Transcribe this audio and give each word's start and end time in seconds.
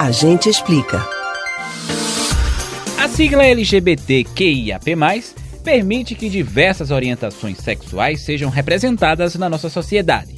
A 0.00 0.10
gente 0.10 0.48
explica. 0.48 1.06
A 2.98 3.06
sigla 3.06 3.44
LGBTQIAP+, 3.44 4.96
permite 5.62 6.14
que 6.14 6.30
diversas 6.30 6.90
orientações 6.90 7.58
sexuais 7.58 8.22
sejam 8.22 8.48
representadas 8.48 9.34
na 9.34 9.46
nossa 9.46 9.68
sociedade. 9.68 10.36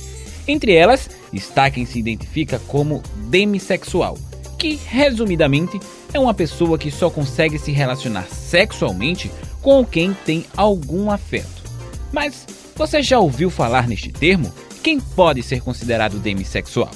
Entre 0.48 0.74
elas, 0.74 1.08
está 1.32 1.70
quem 1.70 1.86
se 1.86 2.00
identifica 2.00 2.58
como 2.66 3.04
demissexual, 3.28 4.18
que, 4.58 4.80
resumidamente, 4.84 5.78
é 6.12 6.18
uma 6.18 6.34
pessoa 6.34 6.76
que 6.76 6.90
só 6.90 7.08
consegue 7.08 7.56
se 7.56 7.70
relacionar 7.70 8.24
sexualmente 8.24 9.30
com 9.60 9.84
quem 9.84 10.12
tem 10.12 10.44
algum 10.56 11.08
afeto. 11.08 11.62
Mas 12.10 12.44
você 12.74 13.00
já 13.00 13.20
ouviu 13.20 13.48
falar 13.48 13.86
neste 13.86 14.10
termo? 14.10 14.52
Quem 14.82 14.98
pode 14.98 15.40
ser 15.40 15.62
considerado 15.62 16.18
demissexual? 16.18 16.90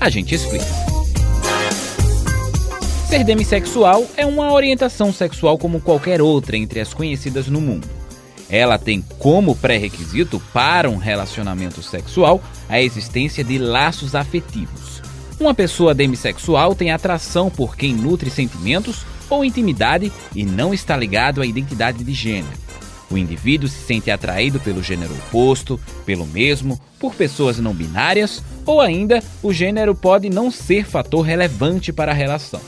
A 0.00 0.10
gente 0.10 0.34
explica. 0.34 0.97
Ser 3.08 3.24
demissexual 3.24 4.06
é 4.18 4.26
uma 4.26 4.52
orientação 4.52 5.14
sexual 5.14 5.56
como 5.56 5.80
qualquer 5.80 6.20
outra 6.20 6.58
entre 6.58 6.78
as 6.78 6.92
conhecidas 6.92 7.46
no 7.48 7.58
mundo. 7.58 7.88
Ela 8.50 8.78
tem 8.78 9.02
como 9.18 9.56
pré-requisito 9.56 10.38
para 10.52 10.90
um 10.90 10.98
relacionamento 10.98 11.82
sexual 11.82 12.38
a 12.68 12.78
existência 12.82 13.42
de 13.42 13.56
laços 13.56 14.14
afetivos. 14.14 15.00
Uma 15.40 15.54
pessoa 15.54 15.94
demissexual 15.94 16.74
tem 16.74 16.90
atração 16.90 17.48
por 17.48 17.78
quem 17.78 17.94
nutre 17.94 18.28
sentimentos 18.28 19.06
ou 19.30 19.42
intimidade 19.42 20.12
e 20.34 20.44
não 20.44 20.74
está 20.74 20.94
ligado 20.94 21.40
à 21.40 21.46
identidade 21.46 22.04
de 22.04 22.12
gênero. 22.12 22.58
O 23.10 23.16
indivíduo 23.16 23.70
se 23.70 23.86
sente 23.86 24.10
atraído 24.10 24.60
pelo 24.60 24.82
gênero 24.82 25.14
oposto, 25.14 25.80
pelo 26.04 26.26
mesmo, 26.26 26.78
por 27.00 27.14
pessoas 27.14 27.58
não 27.58 27.72
binárias 27.72 28.42
ou 28.66 28.82
ainda 28.82 29.22
o 29.42 29.50
gênero 29.50 29.94
pode 29.94 30.28
não 30.28 30.50
ser 30.50 30.84
fator 30.84 31.22
relevante 31.22 31.90
para 31.90 32.12
a 32.12 32.14
relação. 32.14 32.60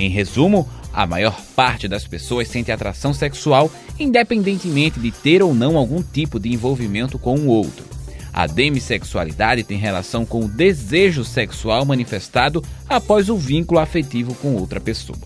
Em 0.00 0.08
resumo, 0.08 0.66
a 0.94 1.06
maior 1.06 1.38
parte 1.54 1.86
das 1.86 2.06
pessoas 2.06 2.48
sente 2.48 2.72
atração 2.72 3.12
sexual 3.12 3.70
independentemente 3.98 4.98
de 4.98 5.10
ter 5.10 5.42
ou 5.42 5.54
não 5.54 5.76
algum 5.76 6.02
tipo 6.02 6.40
de 6.40 6.50
envolvimento 6.50 7.18
com 7.18 7.38
o 7.38 7.48
outro. 7.48 7.84
A 8.32 8.46
demissexualidade 8.46 9.62
tem 9.62 9.76
relação 9.76 10.24
com 10.24 10.46
o 10.46 10.48
desejo 10.48 11.22
sexual 11.22 11.84
manifestado 11.84 12.64
após 12.88 13.28
o 13.28 13.36
vínculo 13.36 13.78
afetivo 13.78 14.34
com 14.36 14.54
outra 14.54 14.80
pessoa. 14.80 15.18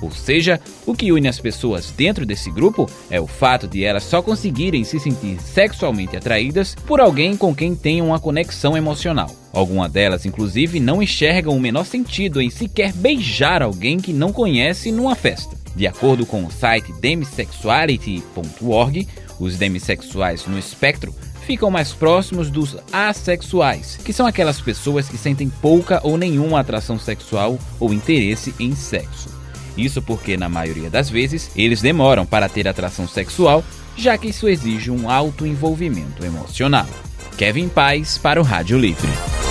Ou 0.00 0.12
seja, 0.12 0.60
o 0.86 0.94
que 0.94 1.10
une 1.10 1.26
as 1.26 1.40
pessoas 1.40 1.90
dentro 1.90 2.24
desse 2.24 2.52
grupo 2.52 2.88
é 3.10 3.20
o 3.20 3.26
fato 3.26 3.66
de 3.66 3.82
elas 3.82 4.04
só 4.04 4.22
conseguirem 4.22 4.84
se 4.84 5.00
sentir 5.00 5.40
sexualmente 5.40 6.16
atraídas 6.16 6.76
por 6.86 7.00
alguém 7.00 7.36
com 7.36 7.52
quem 7.52 7.74
tenham 7.74 8.08
uma 8.08 8.20
conexão 8.20 8.76
emocional. 8.76 9.43
Algumas 9.54 9.90
delas, 9.92 10.26
inclusive, 10.26 10.80
não 10.80 11.00
enxergam 11.00 11.56
o 11.56 11.60
menor 11.60 11.86
sentido 11.86 12.42
em 12.42 12.50
sequer 12.50 12.92
beijar 12.92 13.62
alguém 13.62 13.98
que 13.98 14.12
não 14.12 14.32
conhece 14.32 14.90
numa 14.90 15.14
festa. 15.14 15.56
De 15.76 15.86
acordo 15.86 16.26
com 16.26 16.44
o 16.44 16.50
site 16.50 16.92
demisexuality.org, 17.00 19.06
os 19.38 19.56
demissexuais 19.56 20.44
no 20.46 20.58
espectro 20.58 21.14
ficam 21.46 21.70
mais 21.70 21.92
próximos 21.92 22.50
dos 22.50 22.76
assexuais, 22.92 23.96
que 24.04 24.12
são 24.12 24.26
aquelas 24.26 24.60
pessoas 24.60 25.08
que 25.08 25.16
sentem 25.16 25.48
pouca 25.48 26.00
ou 26.02 26.16
nenhuma 26.16 26.58
atração 26.58 26.98
sexual 26.98 27.56
ou 27.78 27.92
interesse 27.92 28.52
em 28.58 28.74
sexo. 28.74 29.28
Isso 29.76 30.02
porque, 30.02 30.36
na 30.36 30.48
maioria 30.48 30.90
das 30.90 31.08
vezes, 31.10 31.48
eles 31.54 31.80
demoram 31.80 32.26
para 32.26 32.48
ter 32.48 32.66
atração 32.66 33.06
sexual, 33.06 33.62
já 33.96 34.18
que 34.18 34.26
isso 34.28 34.48
exige 34.48 34.90
um 34.90 35.08
alto 35.08 35.46
envolvimento 35.46 36.24
emocional. 36.24 36.88
Kevin 37.36 37.68
Paz 37.68 38.18
para 38.18 38.40
o 38.40 38.44
Rádio 38.44 38.78
Livre. 38.78 39.43